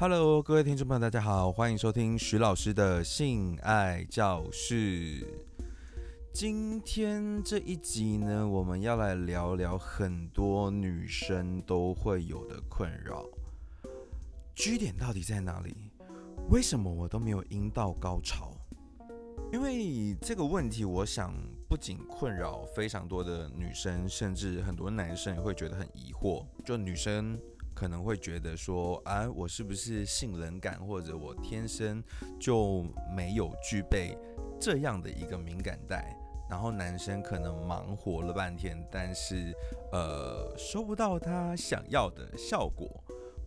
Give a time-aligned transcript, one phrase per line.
[0.00, 5.26] Hello，各位听众朋友，大家好，欢迎收听徐老师的性爱教室。
[6.32, 13.24] 今天这一集呢，我们要来聊聊很多女生都会有的困扰
[14.54, 15.90] ：G 点到底在哪里？
[16.48, 18.52] 为什么我都没有阴道高潮？
[19.52, 21.34] 因为这个问题，我想
[21.68, 26.46] 不仅困扰非常多的女生，甚至很多男生也会觉得很疑惑。
[26.64, 27.36] 就女生。
[27.78, 32.02] 可能会觉得说，啊，我是不是性冷感，或者我天生
[32.40, 34.18] 就没有具备
[34.60, 36.12] 这样的一个敏感带？
[36.50, 39.54] 然后男生可能忙活了半天，但是
[39.92, 42.88] 呃收不到他想要的效果，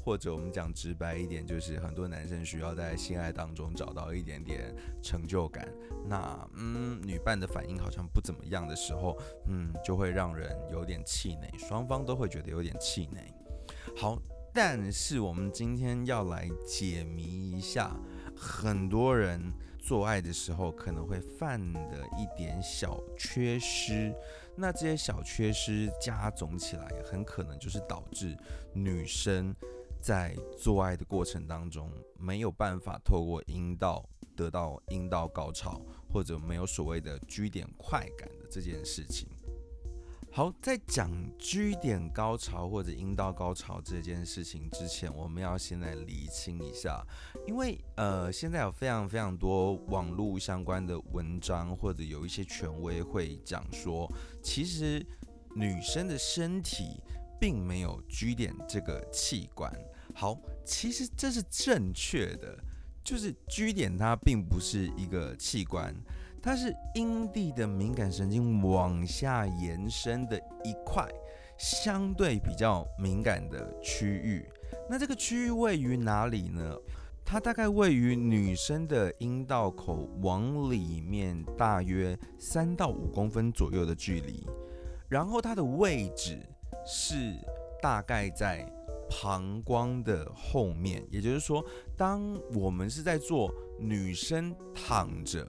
[0.01, 5.67] 或者我们讲直白一点，就是很多男生需要在性爱当中找到一点点成就感。
[6.07, 9.17] 那嗯，女伴的反应好像不怎么样的时候，
[9.49, 13.21] 嗯，就会让人有点气馁，双方都会觉得有点气馁。
[13.95, 14.19] 好，
[14.53, 17.95] 但是我们今天要来解谜一下，
[18.35, 24.11] 很多人做爱的时候可能会犯的一点小缺失，
[24.55, 28.35] 那这些小缺失加总起来，很可能就是导致
[28.73, 29.53] 女生
[30.01, 34.03] 在做爱的过程当中没有办法透过阴道
[34.35, 35.79] 得到阴道高潮，
[36.11, 39.27] 或者没有所谓的 G 点快感的这件事情。
[40.33, 47.05] 好，在讲 G 点高潮或者阴道高潮这件事情之前，我们要先来厘清一下，
[47.45, 54.09] 因为呃，现在有非常非常多网络相关的文章，或者有一些权威会讲说，
[54.41, 55.05] 其实
[55.53, 57.01] 女生的身体
[57.37, 59.69] 并没有 G 点这个器官。
[60.15, 62.57] 好，其实这是正确的，
[63.03, 65.93] 就是 G 点它并不是一个器官。
[66.41, 71.07] 它是阴蒂的敏感神经往下延伸的一块
[71.57, 74.43] 相对比较敏感的区域。
[74.89, 76.75] 那这个区域位于哪里呢？
[77.23, 84.45] 它大概位于女生的阴道口往里面大约三到五公分左右的距离。
[85.07, 86.39] 然后它的位置
[86.85, 87.35] 是
[87.81, 88.65] 大概在
[89.09, 91.63] 膀胱的后面，也就是说，
[91.95, 95.45] 当我们是在做女生躺着。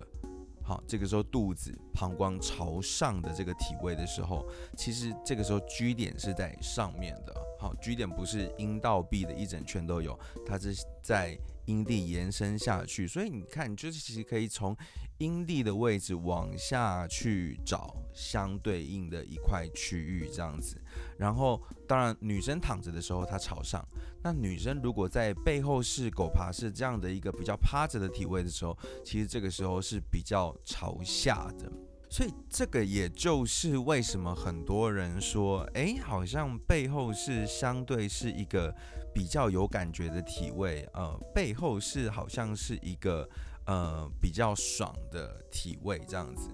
[0.72, 4.42] 好，这个时候肚子、膀胱朝上的这个体位的时候，
[4.74, 7.34] 其实这个时候居点是在上面的。
[7.58, 11.38] 好居点不是阴道壁的一整圈都有，它是在。
[11.66, 14.76] 阴蒂延伸下去，所以你看，你就是其实可以从
[15.18, 20.80] 阴蒂的位置往下去找相对应的一块区域，这样子。
[21.16, 23.80] 然后，当然女生躺着的时候，她朝上；
[24.22, 31.70] 那女生如果在背后是狗爬式这样的一个比较趴着的体位的时候，其实这个时候是比较朝下的。
[32.10, 38.74] 所以这个也就是为什么很多人说，哎，好像背后是相对是一个
[39.14, 43.26] 比较有感觉的体位，呃，背后是好像是一个
[43.66, 46.48] 呃比较爽的体位这样子。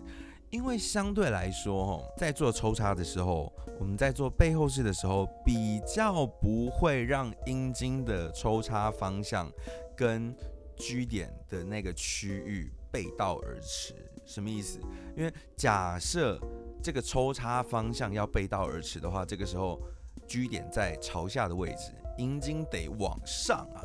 [0.51, 9.53] 因为相对来说，吼在做抽插的时候，我们在做背后式的时候，比较不会让阴茎的抽插方向
[9.95, 10.35] 跟
[10.77, 13.95] G 点的那个区域背道而驰。
[14.25, 14.81] 什么意思？
[15.15, 16.41] 因为假设
[16.83, 19.79] 这个抽插方向要背道而驰的话，这个时候
[20.27, 23.85] G 点在朝下的位置，阴茎得往上啊，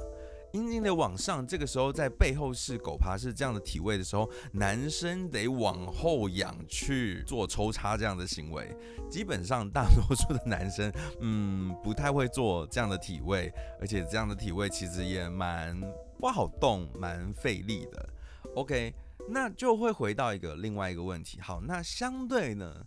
[0.54, 1.46] 阴茎得往上。
[1.46, 8.76] 这个时候在背后是狗爬式这样的体位的时候，男生得往后仰去做抽插这样的行为。
[9.10, 15.80] 基本上大多数的男生，嗯，不太会做这样的体位，而且这样的体位其实也蛮
[16.20, 18.10] 不好动，蛮费力的。
[18.56, 18.94] OK。
[19.30, 21.40] 那就会回到一个另外一个问题。
[21.40, 22.86] 好，那相对呢，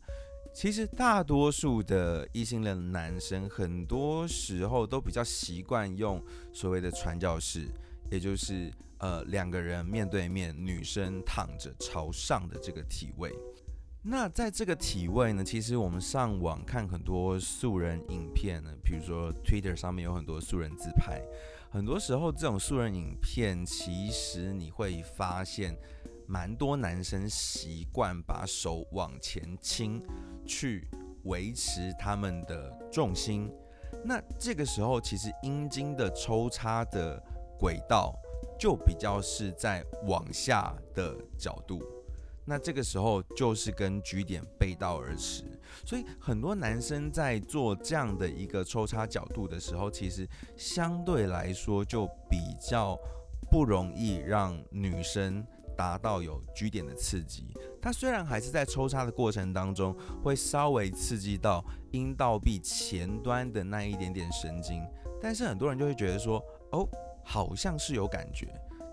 [0.56, 6.18] 其实大多数的异性恋男生，很多时候都比较习惯用
[6.50, 7.68] 所谓的传教士，
[8.10, 13.30] 也就是呃两个人面对面，女生躺着朝上的这个体位。
[14.00, 21.20] 那在这个体位呢，其实我们上网看很多素人影片呢，比如说 Twitter 上面有很多素人自拍，
[21.68, 25.76] 很多时候这种素人影片，其实你会发现。
[26.28, 30.02] 蛮多男生习惯把手往前倾，
[30.46, 30.88] 去
[31.24, 33.52] 维持他们的重心。
[34.04, 37.20] 那这个时候，其实阴茎的抽插的
[37.58, 38.14] 轨道
[38.58, 41.82] 就比较是在往下的角度。
[42.44, 45.42] 那这个时候就是跟局点背道而驰。
[45.84, 52.96] 所以很多男生在做这样的一个抽插角度的时候，其实相对来说就比较
[53.50, 55.44] 不容易让女生。
[55.76, 57.46] 达到有 G 点的刺激，
[57.80, 64.82] 它虽然还是在抽插的过程当中会稍微刺激到阴道壁前端的那一点点神经，
[65.20, 66.42] 但是很多人就会觉得说，
[66.72, 66.88] 哦，
[67.24, 68.48] 好像是有感觉，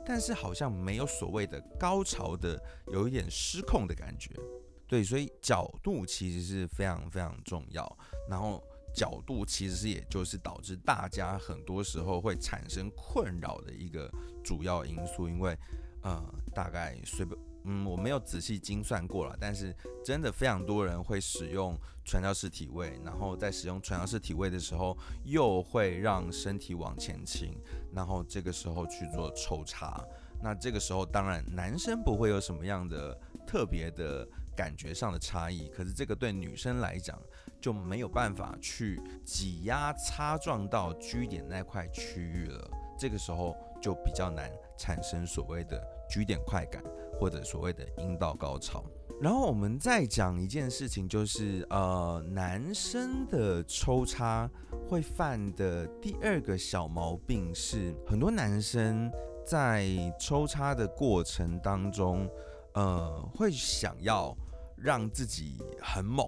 [0.06, 4.30] 但是好像没有所谓的高潮的，有一点失控的感觉。
[4.86, 7.98] 对，所以角度其实是非常非常重要。
[8.30, 8.64] 然后
[8.94, 14.12] 角度其实也就是导致大家很多时候会产生困扰的一个
[14.44, 15.58] 主要因素，因为
[16.04, 16.24] 呃，
[16.54, 17.38] 大概随便。
[17.66, 19.74] 嗯，我没有仔细精算过了，但是
[20.04, 27.58] 真的非常多人会使用传教士体位，然后在使用传教士体位的时候，又会让身体往前倾，
[27.94, 30.06] 然后这个时候去做抽插。
[30.42, 33.18] 那这个时候当然男生不会有什么样的
[33.48, 37.18] 特别的感觉上的差异，可是这个对女生来讲
[37.62, 45.82] 就没有办法去挤压擦撞到 G 点那块区域了，这个时候就比较难产生所谓的
[46.14, 46.84] 取点快感。
[47.20, 48.84] 或者所谓的阴道高潮，
[49.22, 54.50] 然后我们再讲一件事情，就是呃，男生的抽插
[54.90, 59.10] 会犯的第二个小毛病是，很多男生
[59.46, 59.88] 在
[60.20, 62.28] 抽插的过程当中，
[62.74, 64.36] 呃，会想要
[64.76, 66.28] 让自己很猛，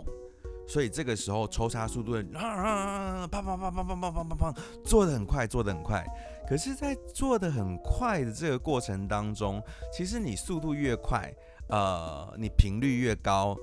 [0.67, 4.53] 所以这个时候抽插速度啊，啪啪啪啪啪啪啪啪啪，
[4.85, 6.05] 做的很快，做的很快。
[6.47, 9.61] 可是，在做的很快的这个过程当中，
[9.91, 11.33] 其实你速度越快，
[11.69, 13.57] 呃，你频率越高，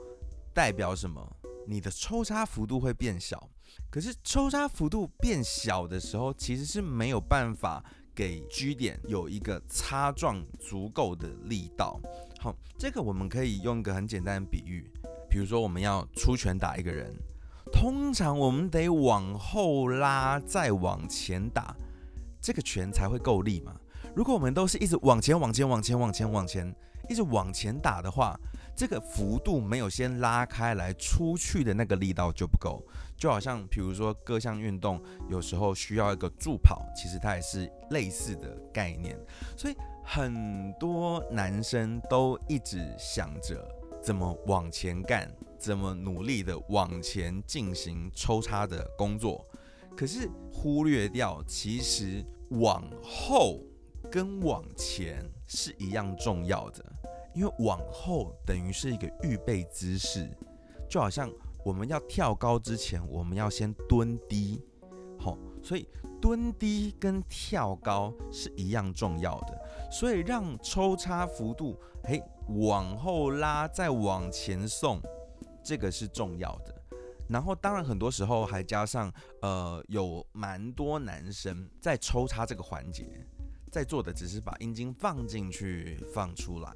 [0.53, 1.37] 代表什么？
[1.67, 3.49] 你的抽插幅度会变小。
[3.89, 7.83] 可是抽插幅度变小的时候，其实是没有办法
[8.15, 12.01] 给 G 点有一个擦撞足够的力道。
[12.41, 14.91] 好，这个我们可以用一个很简单的比喻，
[15.31, 17.15] 比如说我们要出拳打一个人，
[17.73, 21.77] 通常我们得往后拉，再往前打。
[22.43, 23.75] 这个拳才会够力嘛？
[24.15, 26.75] 如果我们都是一直往前、往前、往前、往前、往前，
[27.09, 28.39] 一直往前打的话，
[28.77, 32.85] 这个幅度没有先拉开来出去的那个力道就不够。
[33.17, 35.01] 就好像比如说各项运动
[35.31, 39.17] 有时候需要一个助跑，其实它也是类似的概念。
[39.57, 43.65] 所以很多男生都一直想着
[44.03, 49.47] 怎么往前干，怎么努力的往前进行抽插的工作。
[49.97, 53.61] 可是忽略掉，其实往后
[54.11, 56.85] 跟往前是一样重要的，
[57.35, 60.29] 因为往后等于是一个预备姿势，
[60.89, 61.31] 就好像
[61.65, 64.61] 我们要跳高之前，我们要先蹲低，
[65.19, 65.89] 好，所以
[66.21, 69.61] 蹲低跟跳高是一样重要的，
[69.91, 75.01] 所以让抽插幅度，嘿，往后拉再往前送，
[75.63, 76.82] 这个是重要的。
[77.33, 83.27] 然后，当然，很多时候还加上，呃，有蛮多男生在抽插这个环节，
[83.71, 86.71] 在做的只是把阴茎放进去、放出来。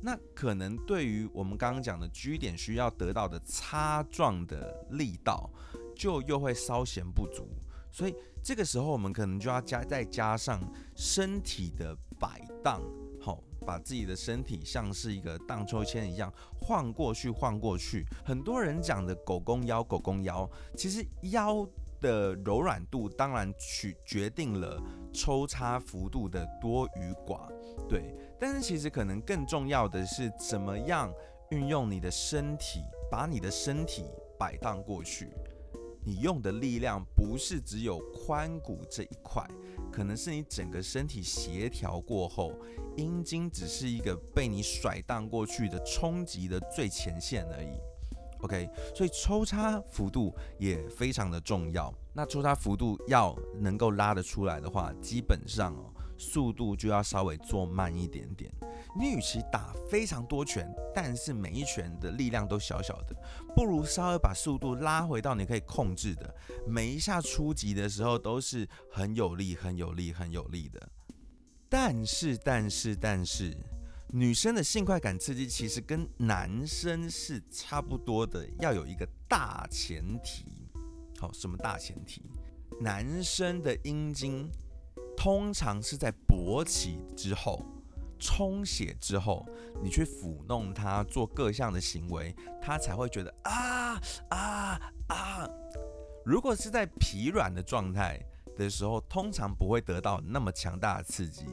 [0.00, 5.50] 那可能对于我们刚刚讲的 G 点需要得到的擦撞的力道，
[5.94, 7.46] 就又会稍显不足。
[7.90, 10.60] 所以这个时候，我们可能就要加再加上
[10.96, 12.80] 身体的摆荡。
[13.20, 18.04] 好把自己的身体像是一个荡秋千一样晃过去，晃过去。
[18.24, 21.66] 很多人讲的狗公腰，狗公腰，其实腰
[22.00, 24.82] 的柔软度当然取决定了
[25.12, 27.48] 抽插幅度的多与寡，
[27.88, 28.14] 对。
[28.38, 31.12] 但是其实可能更重要的是怎么样
[31.50, 34.04] 运用你的身体，把你的身体
[34.36, 35.32] 摆荡过去。
[36.04, 39.46] 你用的力量不是只有髋骨这一块。
[39.90, 42.52] 可能是你整个身体协调过后，
[42.96, 47.68] 阴茎只是一个被你甩荡过去的冲击的最前线而已。
[48.40, 51.92] OK，所以抽插幅度也非常的重要。
[52.12, 55.92] 那抽插幅度要能够拉得出来的话，基本上哦。
[56.18, 58.48] 速度就要稍微做慢一点点。
[58.94, 63.16] 你与其打非常多拳，但是每一拳的力量都小小的，
[63.54, 66.34] 不如稍微把速度拉回到你可以控制的。
[66.66, 70.88] 每一下出击的时候都是很有力、很有力、很有力的。
[71.68, 73.56] 但是，但是，但是，
[74.08, 80.44] 女生的性快感刺激其实跟男生是差不多的，要有一个大前提。
[81.18, 82.22] 好，什么大前提？
[82.80, 84.50] 男生的阴茎。
[85.14, 87.64] 通常是在勃起之后、
[88.22, 89.44] 充血之后，
[89.82, 95.48] 你去抚弄它，做各项的行为，它才会觉得啊啊啊！
[96.24, 98.24] 如果是在疲软的状态
[98.56, 101.44] 的时候，通常不会得到那么强大的刺激。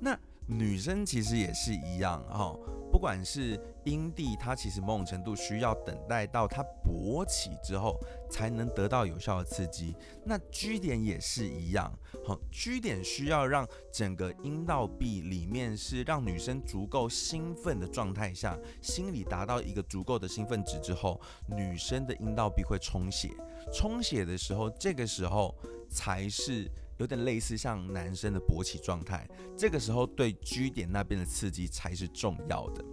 [0.00, 2.56] 那女生其实也是一样哈。
[2.92, 7.98] 不管是阴蒂，它其实某种程度需要等待到它勃起之后，
[8.30, 9.96] 才能得到有效的刺激。
[10.24, 11.92] 那 G 点也是一样，
[12.24, 23.28] 好，G 点需要让整个阴道壁里面是让女生足够兴奋的状态下，心理达到一个足够的兴奋值之后，女生的阴道壁会充血。
[23.72, 25.52] 充血的时候，这个时候
[25.90, 32.84] 才是有点类似像男生的勃起状态，这个时候对 G 点那边的刺激才是重要的。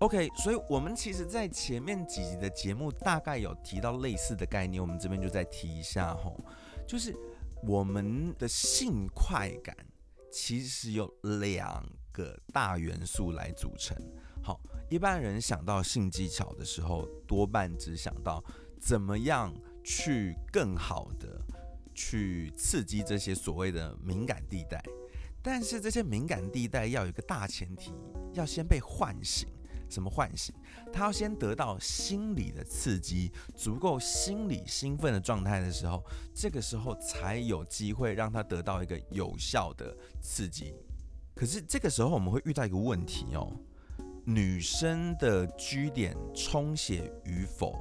[0.00, 6.38] OK，所以我们其实在前面几集的节目大概有提到类似的概念，我们这边就再提一下吼，
[6.86, 7.14] 就是
[7.62, 9.74] 我们的性快感
[10.32, 13.96] 其实有两个大元素来组成。
[14.42, 14.60] 好，
[14.90, 18.42] 一般人想到性技巧的时候，多半只想到
[18.80, 21.40] 怎么样去更好的
[21.94, 24.82] 去刺激这些所谓的敏感地带，
[25.42, 27.92] 但是这些敏感地带要有一个大前提，
[28.32, 29.48] 要先被唤醒。
[29.90, 30.52] 什么唤醒？
[30.92, 36.02] 他要先得到心理的刺激，足够心理兴奋的状态的时候，
[36.34, 40.74] 这个时候才有机会让他得到一个有效的刺激。
[41.34, 43.52] 可是这个时候我们会遇到一个问题哦，
[44.24, 47.76] 女生的 G 点充血与否，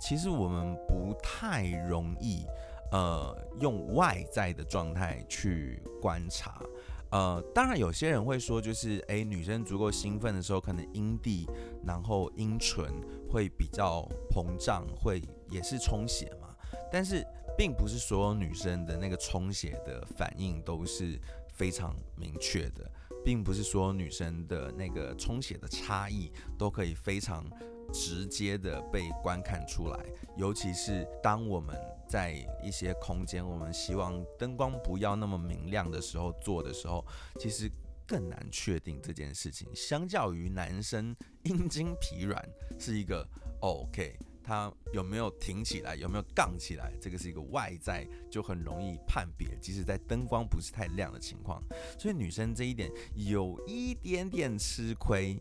[0.00, 2.46] 其实我们不太容易
[2.90, 6.62] 呃用外在的状态去观察。
[7.10, 11.48] 呃，当然，有些人会说，就是诶，女生足够兴奋的时候，可能阴蒂，
[11.86, 12.84] 然后阴唇
[13.30, 16.54] 会比较膨胀，会也是充血嘛。
[16.92, 17.26] 但是，
[17.56, 21.18] 并不是所有女生的那个充血的反应都是
[21.54, 22.90] 非常明确的，
[23.24, 27.42] 并不是所有女生的那个充血的差异都可以非常
[27.90, 29.98] 直接的被观看出来，
[30.36, 31.74] 尤其是当我们。
[32.08, 37.04] 在一些空间，我们希望灯光不要那么明亮的时候做的时候，
[37.38, 37.70] 其实
[38.06, 39.68] 更难确定这件事情。
[39.74, 42.42] 相较于男生阴茎疲软
[42.78, 43.28] 是一个
[43.60, 51.62] OK，他有没有挺起来，有没有杠起来，这个是一个外在就很容易判别，即使在灯光不是太亮的情况。
[51.98, 55.38] 所以女生这一点有一点点吃亏，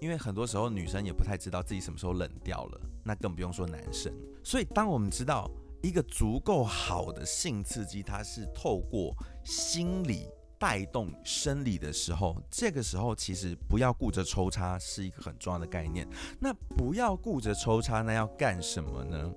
[0.00, 4.10] 因为很多时候女生也不太知道自己什么时候冷掉了，那更不用说男生。
[4.42, 5.50] 所以当我们知道。
[5.80, 16.06] 一个足够好的性刺激，它是透过心理带动生理的时候，这个时候其实不要顾着抽插是一个很重要的概念。
[16.40, 19.32] 那不要顾着抽插，那要干什么呢？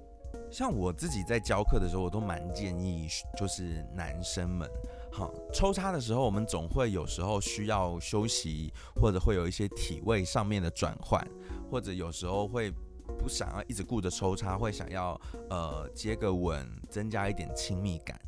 [0.50, 3.08] 像我自己在教课的时候，我都蛮建议，
[3.38, 4.68] 就是男生们，
[5.12, 11.26] 好抽插的时候，我们总会有时候需要休息，或者会有一些体位上面的转换，
[11.70, 12.74] 或者有时候会。
[13.22, 18.20] 不想要一直顾着抽插，会想要呃接个吻，增加一点亲密感。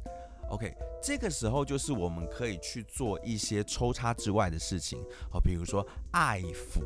[0.50, 0.72] OK，
[1.02, 6.84] 这个时候就是我们可以去做一些抽插之外的事情，好，比如说爱抚，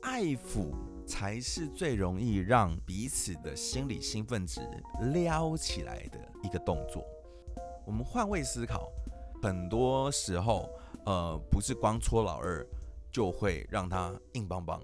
[0.00, 0.72] 爱抚
[1.06, 4.60] 才是最容易让彼此的心理兴奋值
[5.12, 7.04] 撩起来的一个动作。
[7.84, 8.90] 我们换位思考，
[9.42, 10.70] 很多时候
[11.04, 12.66] 呃不是光搓老二
[13.10, 14.80] 就会让他硬邦邦。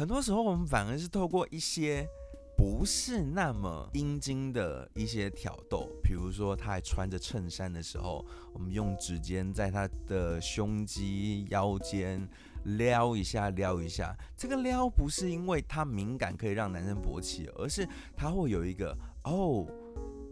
[0.00, 2.08] 很多时候，我们反而是透过一些
[2.56, 12.26] 不是那么阴茎的一些挑逗，比如说他还穿着衬衫的时候，我们用指尖在他的胸肌、腰间
[12.64, 14.16] 撩一下、撩一下。
[14.34, 19.66] 这个撩不是因为他敏感可以让男生勃起，而是他会有一个哦，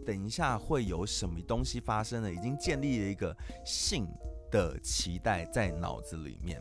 [0.03, 4.07] 等一下会有什么东西发生了，已经建立了一个性
[4.49, 6.59] 的期待在脑子里面。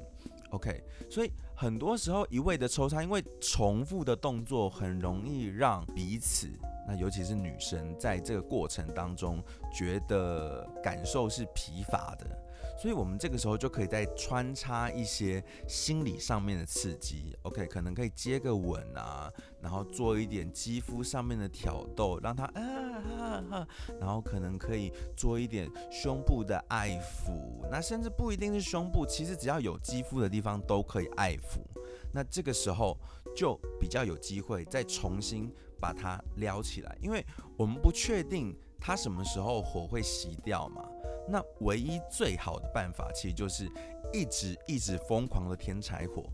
[0.51, 1.33] OK，所以。
[1.61, 6.49] 很多时候一味的抽插，因为重复的动作很容易让彼此，
[6.87, 12.39] 那尤其是女生，在这个过程当中觉得感受是疲乏的。
[12.81, 19.29] 所以，我们这个时候就可以再穿插一些心理上面的刺激，OK，可能可以接个吻啊，
[19.61, 23.67] 然后做一点肌肤上面的挑逗，让他啊，
[23.99, 31.59] 然后可能可以做一点胸部的爱抚，那甚至不一定是胸部，其实只要有肌肤的地方都可以爱抚。
[32.13, 32.97] 那这个时候
[33.37, 40.89] 就比较有机会再重新把它撩起来，因为我们不确定它什么时候火会熄掉嘛。
[41.29, 43.71] 那唯一最好的办法，其实就是
[44.13, 46.25] 一直一直疯狂的添柴火，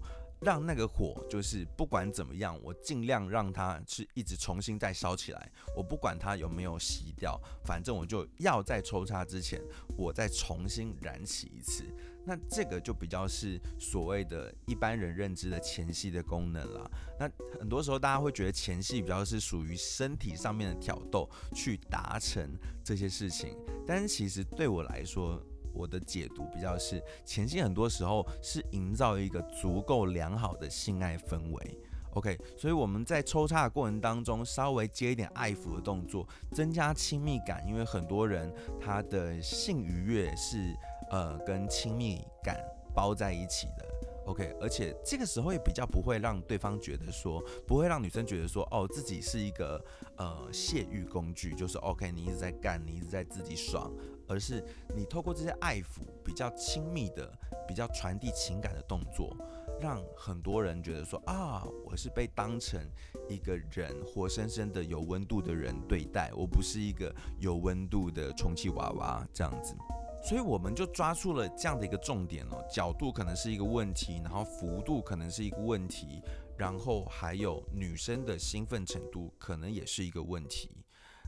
[0.40, 5.50] 让那个火就是不管怎么样，我尽量让它是一直重新再烧起来。
[5.76, 9.60] 我不管它有没有熄掉，反正我就要在抽插之前，
[9.96, 11.84] 我再重新燃起一次。
[12.26, 16.90] 那这个就比较是所谓的一般人认知的前戏的功能了。
[17.20, 23.54] 那很多时候大家会觉得前戏比较是属于身体上面的挑逗，去达成这些事情。
[23.86, 25.38] 但是其实对我来说，
[25.74, 31.78] 我的解读比较是前戏很多时候是营造一个足够良好的性爱氛围。
[32.12, 37.66] OK，所以我们在抽插的过程当中，稍微接一点爱抚的动作，增加亲密感。
[37.66, 38.50] 因为很多人
[38.80, 40.74] 他的性愉悦是。
[41.14, 42.60] 呃，跟亲密感
[42.92, 43.86] 包在一起的
[44.26, 49.80] ，OK，而且这个时候也比较不会让对方觉得说，不会让女生觉得说，哦，自己是一个
[50.16, 53.92] 呃泄欲工具，就是 OK，你一直在干，你一直在自己爽，
[54.26, 54.60] 而是
[54.92, 57.32] 你透过这些爱抚，比较亲密的、
[57.68, 59.36] 比较传递情感的动作，
[59.80, 62.80] 让很多人觉得说啊，我是被当成
[63.28, 69.76] 一个人，活生生的有温度的人对待，我不是一个有温度的充气娃娃这样子。
[70.24, 76.22] 所以我们就抓住了这样的一个重点哦，角度可能是一个问题，然后幅度可能是一个问题，
[76.56, 80.70] 然后还有女生的兴奋程度可能也是一个问题。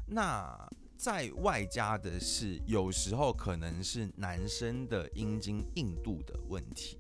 [0.06, 0.56] 那
[0.96, 6.98] 在外加的是，有时候可能是男生的阴茎硬度的问题，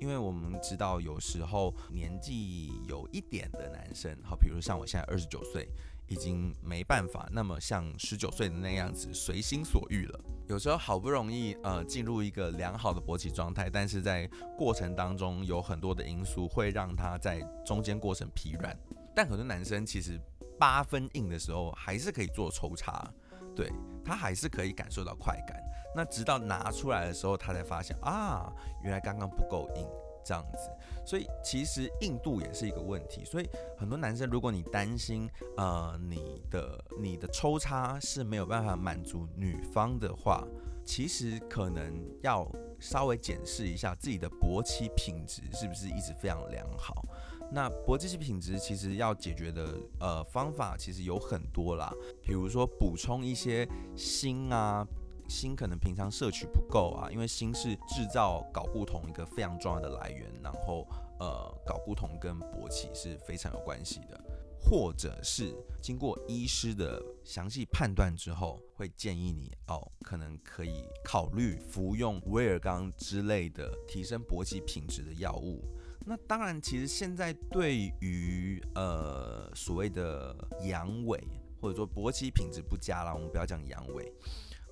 [0.00, 5.68] 因为我们知道有时候年纪有一点的男生，好，比如像我现在二十九岁。
[6.08, 10.20] 已经没办法那么像十九岁的那样子随心所欲了。
[10.48, 18.76] 有时候好不容易呃进入一个良好的勃起状态，但是在过程当中有很多的因素会让他在中间过程疲软。
[19.14, 20.18] 但很多男生其实
[20.58, 23.06] 八分硬的时候还是可以做抽插，
[23.54, 23.70] 对
[24.04, 25.56] 他还是可以感受到快感。
[25.94, 29.86] 那直到拿出来的时候，他才发现啊，原来刚刚不够硬。
[30.28, 30.70] 这样子，
[31.06, 33.24] 所以其实硬度也是一个问题。
[33.24, 40.46] 所以很多男生，如果你担心，呃，你的你的抽插是没有办法满足女方的话，
[40.84, 42.46] 其实可能要
[42.78, 47.02] 稍微检视一下自己的勃起品质是不是一直非常良好。
[47.50, 53.66] 那勃起品质其实要解决的呃方法其实有很多啦，比如说补充一些
[53.96, 54.86] 锌啊。
[55.28, 60.86] 锌可能平常摄取不够啊，因为锌是制造睾固酮一个非常重要的来源，然后
[61.20, 64.18] 呃，睾固酮跟勃起是非常有关系的，
[64.58, 75.62] 或者是经过医师的详细判断之后，会建议你哦，可能可以考虑服用威尔刚之类的提升勃起品质的药物。
[76.06, 81.20] 那当然，其实现在对于呃所谓的阳痿
[81.60, 84.10] 或者说勃起品质不佳啦，我们不要讲阳痿。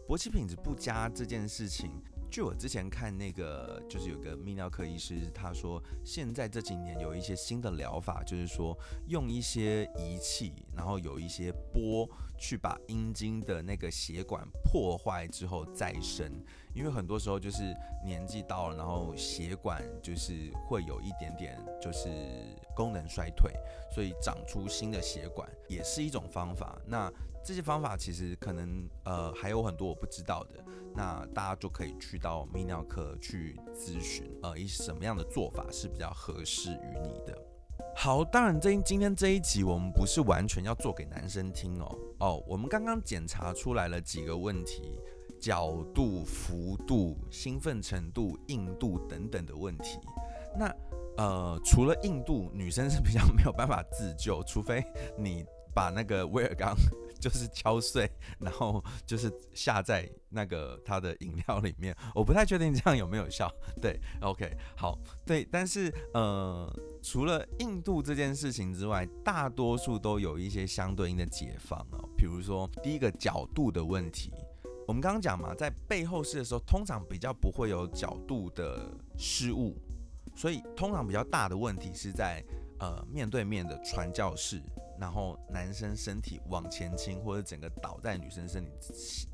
[0.07, 1.91] 勃起品质不佳这件事情，
[2.31, 8.77] 据我之前看那个，就是有个泌尿科医师，他说现在这几年有一些新的疗法，就是说
[9.09, 16.31] 用一些仪器，然后有一些波去把阴茎的那个血管破坏之后再生，
[16.73, 22.09] 因为很多时候就是年纪到了，然后血管就是会有一点点就是
[22.77, 23.53] 功能衰退，
[23.93, 26.81] 所以长出新的血管也是一种方法。
[26.87, 27.13] 那
[27.47, 37.39] 这些方法其实可能呃还有很多我不知道的，那大家就可以去到泌尿科去咨询，呃，以什么样的做法是比较合适于你的。
[37.95, 44.99] 好，当然这今天这一集我们不是完全要做给男生听哦，哦，我们刚刚检查出来了几个问题，
[45.41, 50.01] 角度、幅度、兴奋程度、硬度等等的问题。
[50.59, 50.75] 那
[51.17, 54.85] 呃除了硬度，女生是比较没有办法自救，除非
[55.17, 56.75] 你把那个威尔刚。
[57.19, 61.97] 就是敲碎，然后就是下在那个它的饮料里面。
[62.15, 63.51] 我不太确定这样有没有效。
[63.81, 72.09] 对，OK，好，对，但是呃，除了印度这件事情之外，大多数都有一些相对应的解放哦。
[72.17, 74.33] 比如说第一个角度的问题，
[74.87, 79.77] 我们刚刚讲嘛，在背后试的时候，通常比较不会有角度的失误，
[80.35, 82.45] 所以通常比较大的问题是在
[82.79, 84.63] 呃面对面的传教士。
[84.99, 88.71] 然后男生身体往前倾，或者整个倒在女生身体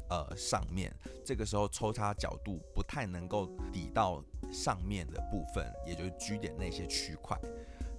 [0.08, 0.94] 呃上面，
[1.24, 4.22] 这个时候抽插角度不太能够抵到
[4.52, 7.38] 上面的部分，也就是 G 点那些区块。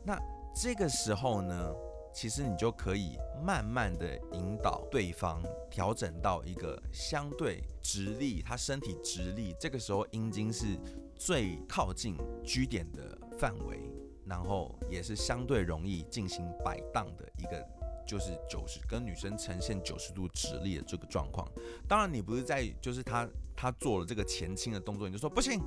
[0.06, 0.19] 那
[0.56, 1.73] 这个时候呢，
[2.13, 10.78] 其实你就可以慢慢的引导对方调整到一个相对直立，他身体直立，这个时候阴茎是
[11.15, 13.80] 最靠近 G 点的范围。
[14.26, 17.66] 然后也是相对容易进行摆荡的一个，
[18.06, 21.50] 就是九十跟女生呈现九十度直立的这个状况。
[21.88, 25.62] 当然，你不是在就是他他做了这个前倾的动作，你就说不行。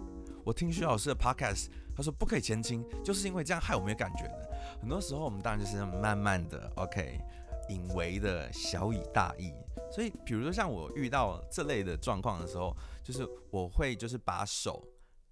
[0.44, 4.48] 我听徐老师的 podcast，他说不可以前倾，就是因为这样害我没有感觉的。
[4.80, 7.20] 很多时候我们当然就是慢慢的，OK，
[7.68, 9.52] 隐微的小以大意。
[9.90, 14.82] 所以，比如说像我遇到这类的状况的时候，就是我会就是把手。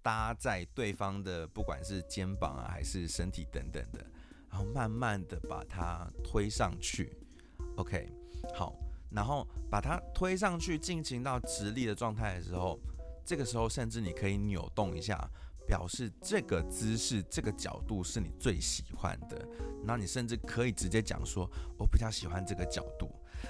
[0.05, 4.05] 搭在对方的不管是肩膀啊还是身体等等的，
[4.51, 7.17] 然后慢慢的把它推上去
[7.75, 8.07] ，OK，
[8.53, 8.75] 好，
[9.09, 12.79] 然后把它推上去进行到直立的状态的时候，
[13.25, 15.27] 这个时候甚至你可以扭动一下，
[15.65, 19.43] 表示这个姿势这个角度是你最喜欢的，
[19.83, 23.09] 然后你甚至可以直接讲说，我比较喜欢这个角度。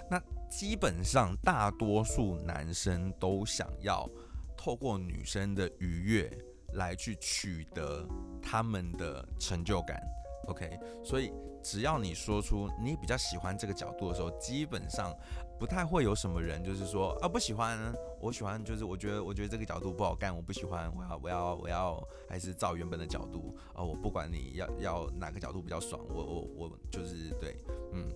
[0.10, 0.18] 那
[0.50, 4.10] 基本上大多数男生都想要。
[4.66, 6.28] 透过女生的愉悦
[6.74, 8.04] 来去取得
[8.42, 10.02] 他们的成就感
[10.48, 15.16] ，OK，所以只要你说出你比较喜欢这个角度的时候，基本上
[15.60, 17.78] 不太会有什么人就是说啊不喜欢，
[18.20, 27.56] 我喜欢就是我觉得我觉得这个角度不好干，我不喜欢，我要我要我要还是照原本的角度啊，我不管你要要哪个角度比较爽，我我我就是对，
[27.94, 28.10] 嗯，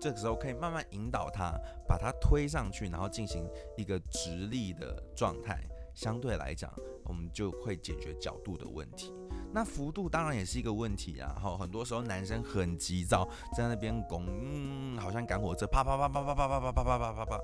[0.00, 5.64] 这个时候可以慢慢引导他，把他推上去，然后进行一个直立的状态，
[5.96, 9.12] 相对来讲，我们就会解决角度的问题。
[9.50, 17.40] 那幅度当然也是一个问题啊，哈，很多时候男生很急躁，在那边拱，嗯，好像赶火车，啪啪啪啪啪啪啪啪啪啪啪啪啪，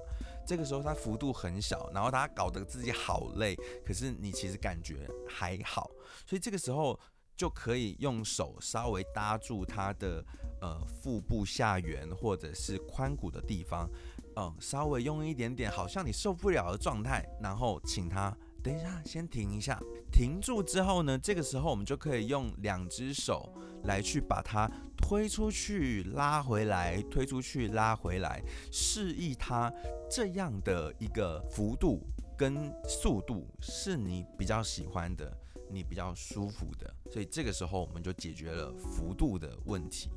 [0.46, 5.90] 这个时候他幅度很小，然后他搞得自己好累，可是你其实感觉还好，
[6.26, 6.98] 所以这个时候
[7.34, 10.22] 就可以用手稍微搭住他的
[10.60, 13.88] 呃腹部下缘或者是髋骨的地方，
[14.36, 18.36] 嗯，稍微用一点点好像你受不了的状态，然后请他。
[18.62, 19.76] 等一下，先停一下。
[20.12, 28.40] 停住之后呢，这个时候我们就可以用两只手来去把它推出去、拉回来、推出去、拉回来，
[28.70, 29.72] 示意它
[30.08, 32.06] 这样的一个幅度
[32.38, 35.36] 跟速度是你比较喜欢的、
[35.68, 36.94] 你比较舒服的。
[37.10, 40.08] 所以这个时候我们就解决了幅度的问题。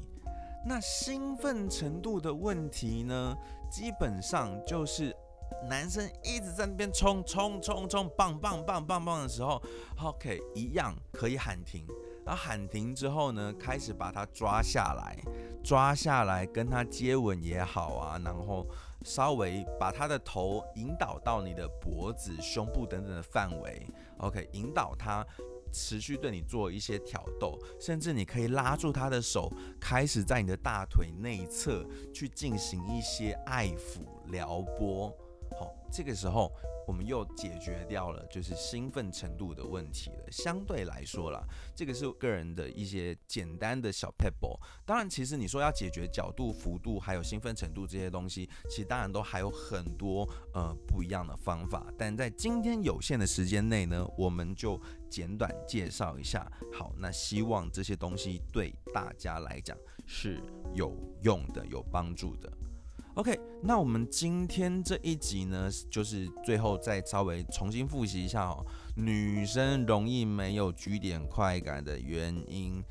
[0.65, 3.35] 那兴奋程度的问题呢，
[3.69, 5.15] 基本上就是。
[5.69, 9.61] 男生一直在那边冲冲冲冲，棒棒棒棒棒的时候
[10.03, 11.85] ，OK，一样可以喊停。
[12.25, 15.17] 然后喊停之后呢，开始把他抓下来，
[15.63, 18.65] 抓下来跟他接吻也好啊，然后
[19.03, 25.25] 稍微把他的头引导到你的脖子、胸部等等的范围，OK，引导他
[25.75, 35.09] 持续对你做一些挑逗，甚至你可以拉住他的手，开始在你的大腿内侧去进行一些爱抚、撩拨。
[35.59, 36.51] 好，这个时候
[36.85, 40.29] 我们又解决掉了就是兴奋程度的问题了。
[40.29, 41.41] 相对来说啦，
[41.73, 44.59] 这个是个人的一些简单的小 pebble。
[44.85, 51.87] 当然，其实你说要解决角度、幅度还有兴奋程度这些东西，其实当然都还有很多呃不一样的方法。
[51.97, 54.77] 但在今天有限的时间内呢，我们就
[55.09, 56.45] 简短介绍一下。
[56.73, 60.41] 好，那希望这些东西对大家来讲是
[60.73, 62.51] 有用的、有帮助的。
[63.15, 68.65] OK，那我们今天这一集呢，就是最后再稍微重新复习一下哦。
[68.93, 72.83] 女生容易没有举点快感的原因，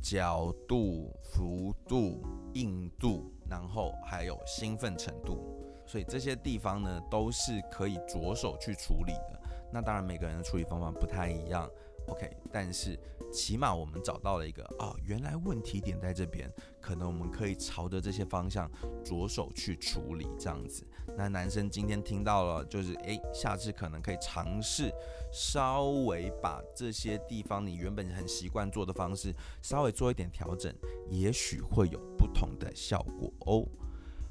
[0.00, 5.40] 角度、幅度、硬度，然后还有兴奋程度，
[5.84, 9.40] 所以这些地方呢，都是可以着手去处理的。
[9.72, 11.68] 那当然，每个人的处理方法不太一样。
[12.08, 12.98] OK，但是
[13.32, 18.70] 起码我们找到了一个啊，原来问题点在这边，可能我们可以朝着这些方向
[19.02, 20.86] 着手去处理，这样子。
[21.16, 24.92] 那男生今天听到了，就是诶，下次可能可以尝试
[25.32, 30.72] 稍微把这些地方你原本很习惯做的方式稍微做一点调整，
[31.08, 33.66] 也许会有不同的效果哦。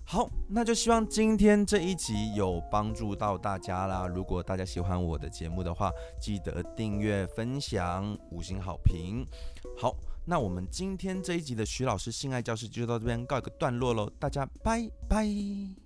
[0.05, 4.05] 好，那就希望今天这一集有帮助到大家啦。
[4.05, 9.25] 如果大家喜欢我的节目的话，记得订阅、分享、五星好评。
[9.77, 15.82] 好，那我们今天这一集的徐老师性爱教室就到这边告一个段落喽，大家拜拜。